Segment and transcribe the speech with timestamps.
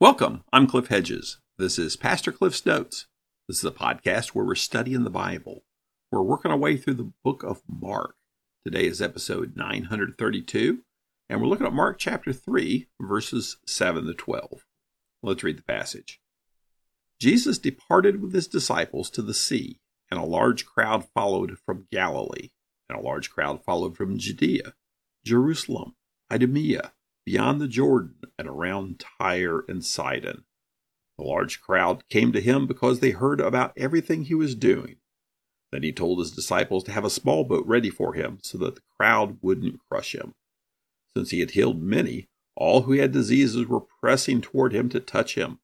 [0.00, 0.44] Welcome.
[0.52, 1.40] I'm Cliff Hedges.
[1.58, 3.08] This is Pastor Cliff's Notes.
[3.48, 5.64] This is a podcast where we're studying the Bible.
[6.12, 8.14] We're working our way through the book of Mark.
[8.64, 10.84] Today is episode 932,
[11.28, 14.64] and we're looking at Mark chapter 3, verses 7 to 12.
[15.24, 16.20] Let's read the passage.
[17.20, 19.80] Jesus departed with his disciples to the sea,
[20.12, 22.50] and a large crowd followed from Galilee,
[22.88, 24.74] and a large crowd followed from Judea,
[25.24, 25.96] Jerusalem,
[26.30, 26.92] Idumea,
[27.28, 30.44] beyond the Jordan and around Tyre and Sidon.
[31.18, 34.96] The large crowd came to him because they heard about everything he was doing.
[35.70, 38.76] Then he told his disciples to have a small boat ready for him so that
[38.76, 40.32] the crowd wouldn't crush him.
[41.14, 45.34] Since he had healed many, all who had diseases were pressing toward him to touch
[45.34, 45.58] him.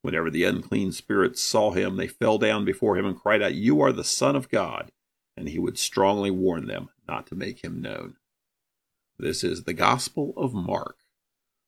[0.00, 3.82] Whenever the unclean spirits saw him, they fell down before him and cried out, You
[3.82, 4.90] are the Son of God.
[5.36, 8.16] And he would strongly warn them not to make him known.
[9.18, 11.01] This is the Gospel of Mark.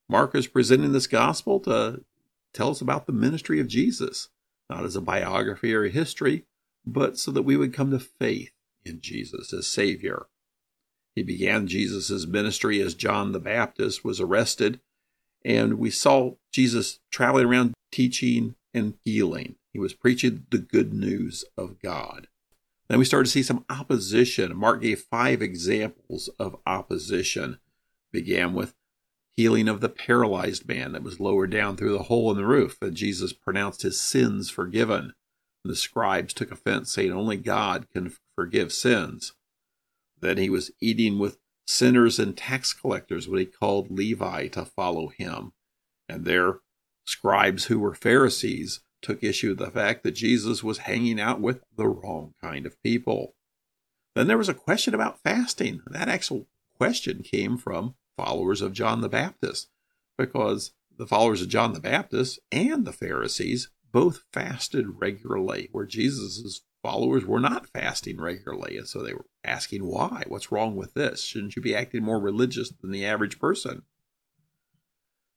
[0.08, 2.04] Mark is presenting this gospel to
[2.52, 4.28] tell us about the ministry of Jesus,
[4.68, 6.44] not as a biography or a history,
[6.86, 8.52] but so that we would come to faith
[8.84, 10.26] in Jesus as Savior.
[11.14, 14.80] He began Jesus' ministry as John the Baptist was arrested,
[15.44, 19.56] and we saw Jesus traveling around teaching and healing.
[19.72, 22.28] He was preaching the good news of God.
[22.88, 24.56] Then we started to see some opposition.
[24.56, 27.58] Mark gave five examples of opposition.
[28.12, 28.74] Began with
[29.36, 32.78] healing of the paralyzed man that was lowered down through the hole in the roof,
[32.80, 35.12] and Jesus pronounced his sins forgiven.
[35.64, 39.32] The scribes took offense, saying only God can forgive sins.
[40.20, 45.08] Then he was eating with sinners and tax collectors when he called Levi to follow
[45.08, 45.52] him.
[46.08, 46.60] And their
[47.06, 51.62] scribes, who were Pharisees, took issue with the fact that Jesus was hanging out with
[51.76, 53.34] the wrong kind of people.
[54.14, 55.80] Then there was a question about fasting.
[55.86, 56.46] That actual
[56.76, 59.68] question came from followers of John the Baptist
[60.16, 66.62] because the followers of John the Baptist and the Pharisees both fasted regularly, where Jesus'
[66.82, 68.76] followers were not fasting regularly.
[68.76, 70.24] And so they were asking why?
[70.28, 71.22] What's wrong with this?
[71.22, 73.82] Shouldn't you be acting more religious than the average person?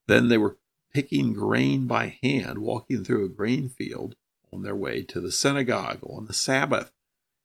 [0.06, 0.58] Then they were
[0.92, 4.16] picking grain by hand, walking through a grain field
[4.52, 6.92] on their way to the synagogue on the Sabbath,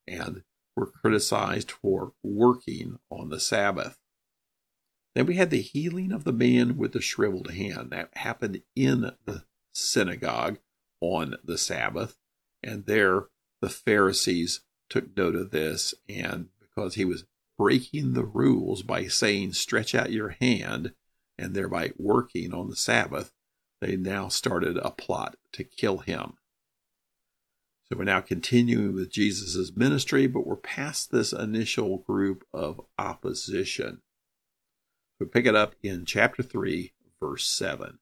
[0.07, 0.43] and
[0.75, 3.99] were criticized for working on the Sabbath.
[5.15, 7.91] Then we had the healing of the man with the shriveled hand.
[7.91, 10.59] That happened in the synagogue
[11.01, 12.17] on the Sabbath.
[12.63, 13.27] And there
[13.61, 15.93] the Pharisees took note of this.
[16.09, 17.25] And because he was
[17.57, 20.93] breaking the rules by saying, stretch out your hand,
[21.37, 23.31] and thereby working on the Sabbath,
[23.81, 26.33] they now started a plot to kill him.
[27.85, 34.01] So we're now continuing with Jesus' ministry, but we're past this initial group of opposition.
[35.19, 37.99] We pick it up in chapter 3, verse 7.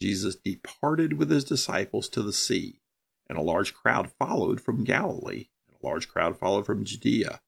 [0.00, 2.80] Jesus departed with his disciples to the sea,
[3.28, 7.40] and a large crowd followed from Galilee, and a large crowd followed from Judea.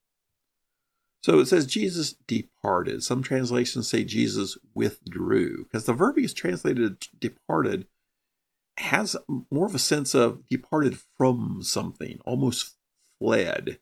[1.23, 3.03] So it says Jesus departed.
[3.03, 7.87] Some translations say Jesus withdrew, because the verb is translated departed
[8.77, 9.17] has
[9.51, 12.77] more of a sense of departed from something, almost
[13.19, 13.79] fled.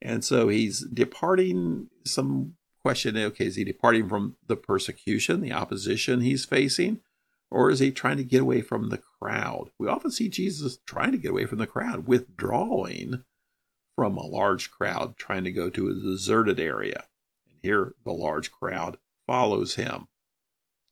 [0.00, 2.54] And so he's departing some
[2.84, 7.00] question okay, is he departing from the persecution, the opposition he's facing,
[7.50, 9.70] or is he trying to get away from the crowd?
[9.78, 13.24] We often see Jesus trying to get away from the crowd, withdrawing
[13.96, 17.06] from a large crowd, trying to go to a deserted area.
[17.48, 20.08] And here the large crowd follows him.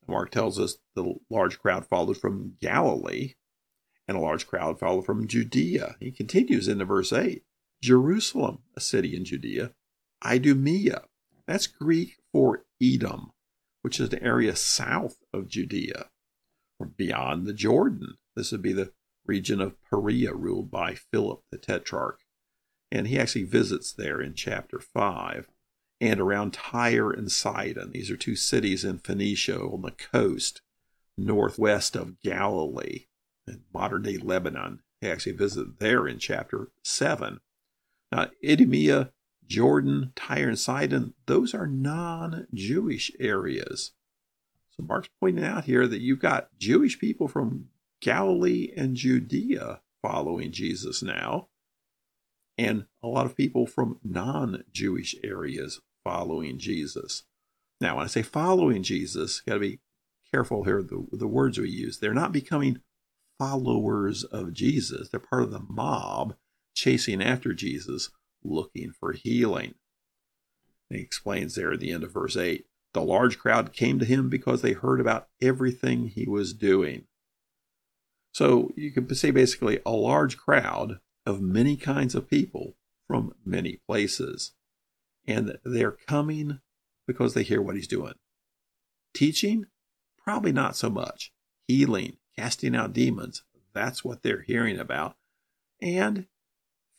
[0.09, 3.35] Mark tells us the large crowd followed from Galilee,
[4.09, 5.97] and a large crowd followed from Judea.
[6.01, 7.43] He continues into verse 8
[7.83, 9.73] Jerusalem, a city in Judea,
[10.25, 11.03] Idumea,
[11.47, 13.33] that's Greek for Edom,
[13.83, 16.11] which is the area south of Judea,
[16.79, 18.15] or beyond the Jordan.
[18.37, 18.93] This would be the
[19.27, 22.21] region of Perea ruled by Philip the Tetrarch.
[22.91, 25.49] And he actually visits there in chapter 5
[26.00, 27.93] and around Tyre and Sidon.
[27.93, 30.61] These are two cities in Phoenicia on the coast,
[31.17, 33.06] northwest of Galilee
[33.47, 34.81] in modern day Lebanon.
[35.00, 37.41] He actually visited there in chapter 7.
[38.11, 39.12] Now, Idumea
[39.47, 43.93] Jordan, Tyre, and Sidon, those are non Jewish areas.
[44.71, 47.69] So Mark's pointing out here that you've got Jewish people from
[48.00, 51.49] Galilee and Judea following Jesus now,
[52.59, 57.25] and a lot of people from non Jewish areas following Jesus.
[57.81, 59.81] Now, when I say following Jesus, got to be
[60.33, 61.99] careful here the, the words we use.
[61.99, 62.81] They're not becoming
[63.38, 66.37] followers of Jesus, they're part of the mob
[66.75, 68.11] chasing after Jesus
[68.44, 69.75] looking for healing.
[70.91, 74.05] And he explains there at the end of verse 8 the large crowd came to
[74.05, 77.05] him because they heard about everything he was doing.
[78.33, 83.81] So you can say basically a large crowd of many kinds of people from many
[83.89, 84.53] places.
[85.27, 86.61] And they're coming
[87.06, 88.15] because they hear what he's doing.
[89.15, 89.67] Teaching?
[90.23, 91.33] Probably not so much.
[91.69, 93.43] Healing, casting out demons,
[93.75, 95.17] that's what they're hearing about.
[95.81, 96.27] And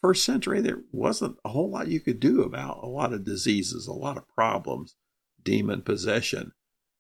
[0.04, 3.88] first century, there wasn't a whole lot you could do about a lot of diseases,
[3.88, 4.96] a lot of problems,
[5.42, 6.52] demon possession.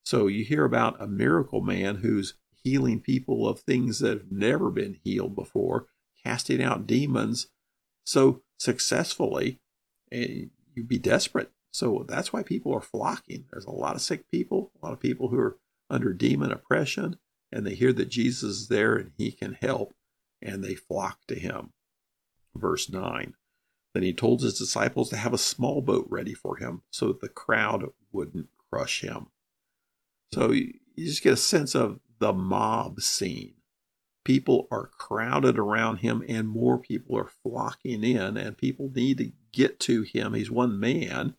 [0.06, 4.72] So you hear about a miracle man who's healing people of things that have never
[4.72, 5.88] been healed before,
[6.24, 7.48] casting out demons
[8.06, 9.60] so successfully,
[10.10, 11.52] and you'd be desperate.
[11.72, 13.46] So that's why people are flocking.
[13.52, 15.58] There's a lot of sick people, a lot of people who are
[15.90, 17.18] under demon oppression,
[17.52, 19.94] and they hear that Jesus is there and he can help,
[20.42, 21.74] and they flock to him.
[22.56, 23.34] Verse 9
[23.94, 27.22] Then he told his disciples to have a small boat ready for him so that
[27.22, 29.28] the crowd wouldn't crush him.
[30.34, 33.56] So you just get a sense of the mob scene.
[34.24, 39.32] People are crowded around him, and more people are flocking in, and people need to
[39.52, 40.34] get to him.
[40.34, 41.36] He's one man.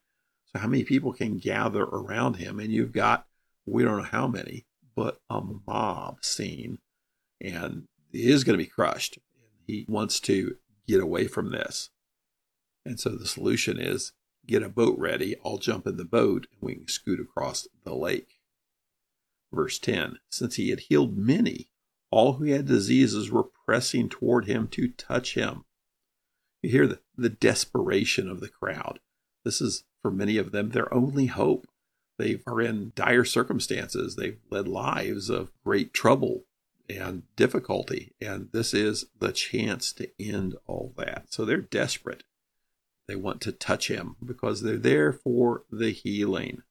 [0.52, 2.61] So, how many people can gather around him?
[2.61, 3.26] And you've got,
[3.64, 6.78] we don't know how many, but a mob scene.
[7.40, 9.19] And he is going to be crushed.
[9.66, 10.56] He wants to
[10.87, 11.91] get away from this.
[12.85, 14.13] And so the solution is
[14.47, 15.37] get a boat ready.
[15.45, 18.41] I'll jump in the boat and we can scoot across the lake.
[19.53, 21.71] Verse 10 Since he had healed many,
[22.11, 25.65] all who had diseases were pressing toward him to touch him.
[26.63, 29.01] You hear the, the desperation of the crowd.
[29.45, 31.67] This is, for many of them, their only hope.
[32.19, 34.17] They are in dire circumstances.
[34.17, 36.45] They've led lives of great trouble
[36.89, 38.15] and difficulty.
[38.21, 41.27] And this is the chance to end all that.
[41.33, 42.25] So they're desperate.
[43.07, 46.63] They want to touch him because they're there for the healing.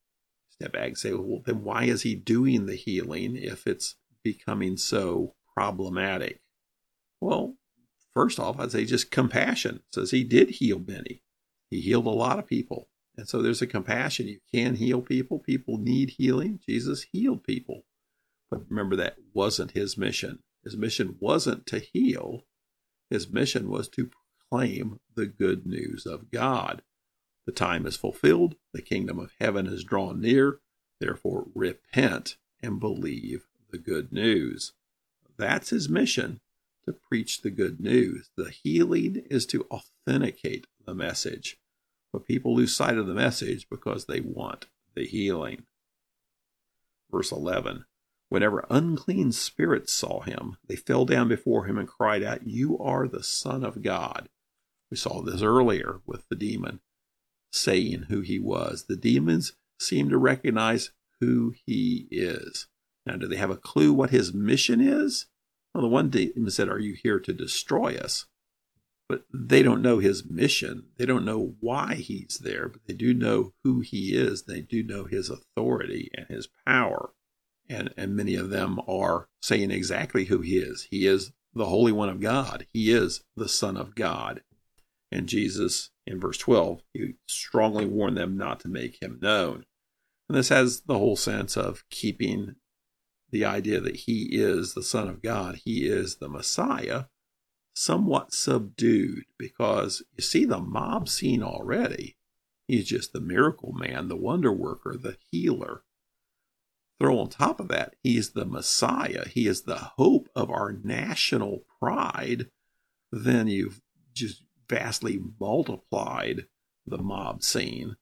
[0.49, 4.77] Step back and say, well, then why is he doing the healing if it's becoming
[4.77, 6.41] so problematic?
[7.19, 7.55] Well,
[8.13, 9.81] first off, I'd say just compassion.
[9.91, 11.21] Says he did heal many.
[11.69, 12.89] He healed a lot of people.
[13.15, 14.27] And so there's a compassion.
[14.27, 15.39] You can heal people.
[15.39, 16.59] People need healing.
[16.67, 17.83] Jesus healed people.
[18.53, 20.43] But remember, that wasn't his mission.
[20.63, 22.43] His mission wasn't to heal,
[23.09, 26.83] his mission was to proclaim the good news of God.
[27.47, 30.59] The time is fulfilled, the kingdom of heaven is drawn near.
[30.99, 34.73] Therefore, repent and believe the good news.
[35.35, 36.39] That's his mission
[36.85, 38.29] to preach the good news.
[38.37, 41.57] The healing is to authenticate the message.
[42.11, 45.63] But people lose sight of the message because they want the healing.
[47.09, 47.85] Verse 11
[48.33, 53.07] Whenever unclean spirits saw him, they fell down before him and cried out, You are
[53.07, 54.27] the Son of God.
[54.89, 56.79] We saw this earlier with the demon
[57.51, 58.85] saying who he was.
[58.89, 62.65] The demons seem to recognize who he is.
[63.05, 65.27] Now, do they have a clue what his mission is?
[65.75, 68.25] Well, the one demon said, Are you here to destroy us?
[69.07, 70.85] but they don't know his mission.
[70.97, 74.45] They don't know why he's there, but they do know who he is.
[74.45, 77.11] They do know his authority and his power.
[77.69, 80.87] And, and many of them are saying exactly who he is.
[80.91, 82.67] He is the Holy One of God.
[82.73, 84.41] He is the Son of God.
[85.11, 89.65] And Jesus, in verse 12, he strongly warned them not to make him known.
[90.27, 92.55] And this has the whole sense of keeping
[93.29, 97.05] the idea that he is the Son of God, he is the Messiah,
[97.75, 102.15] somewhat subdued because you see the mob scene already.
[102.67, 105.83] He's just the miracle man, the wonder worker, the healer.
[107.03, 109.27] Throw on top of that, he's the Messiah.
[109.27, 112.49] He is the hope of our national pride.
[113.11, 113.81] Then you've
[114.13, 116.45] just vastly multiplied
[116.87, 117.97] the mob scene.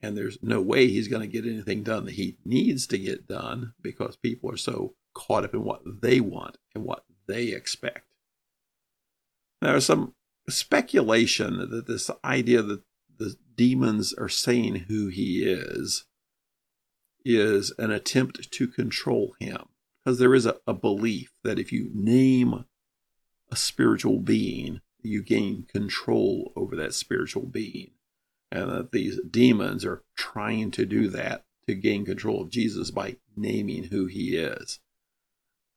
[0.00, 3.26] And there's no way he's going to get anything done that he needs to get
[3.26, 8.06] done because people are so caught up in what they want and what they expect.
[9.60, 10.14] There's some
[10.48, 12.82] speculation that this idea that
[13.18, 16.04] the demons are saying who he is
[17.26, 19.66] is an attempt to control him.
[20.04, 22.64] Because there is a, a belief that if you name
[23.50, 27.90] a spiritual being, you gain control over that spiritual being.
[28.52, 33.16] And that these demons are trying to do that to gain control of Jesus by
[33.36, 34.78] naming who he is.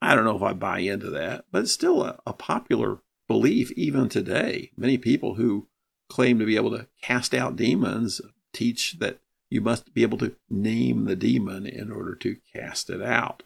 [0.01, 3.71] I don't know if I buy into that, but it's still a, a popular belief
[3.71, 4.71] even today.
[4.77, 5.67] Many people who
[6.09, 8.21] claim to be able to cast out demons
[8.53, 13.01] teach that you must be able to name the demon in order to cast it
[13.01, 13.43] out.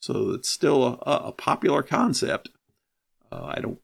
[0.00, 2.50] So it's still a, a popular concept.
[3.32, 3.80] Uh, I don't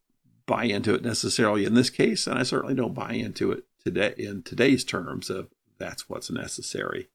[0.47, 4.15] buy into it necessarily in this case, and I certainly don't buy into it today
[4.17, 7.09] in today's terms of that's what's necessary.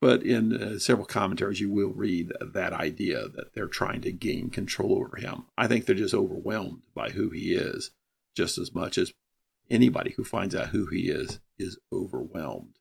[0.00, 4.50] But in uh, several commentaries, you will read that idea that they're trying to gain
[4.50, 5.46] control over him.
[5.56, 7.90] I think they're just overwhelmed by who he is,
[8.36, 9.12] just as much as
[9.70, 12.78] anybody who finds out who he is is overwhelmed.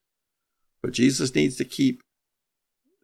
[0.82, 2.02] But Jesus needs to keep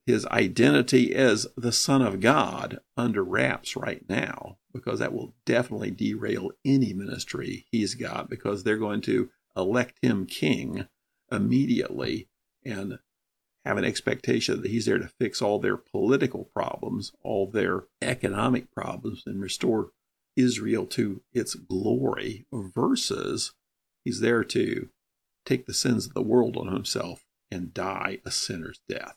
[0.06, 5.92] his identity as the Son of God under wraps right now, because that will definitely
[5.92, 10.88] derail any ministry he's got, because they're going to elect him king
[11.32, 12.28] immediately
[12.66, 13.00] and
[13.66, 18.72] have an expectation that he's there to fix all their political problems, all their economic
[18.74, 19.92] problems, and restore
[20.36, 23.54] Israel to its glory, versus
[24.04, 24.90] he's there to
[25.46, 29.16] take the sins of the world on himself and die a sinner's death.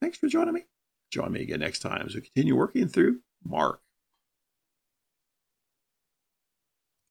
[0.00, 0.64] Thanks for joining me.
[1.10, 3.80] Join me again next time as we continue working through Mark.